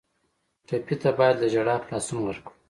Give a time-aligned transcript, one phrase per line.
[0.67, 2.53] ټپي ته باید له ژړا خلاصون ورکړو.